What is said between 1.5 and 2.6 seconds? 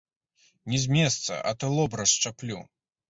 а то лоб расшчаплю!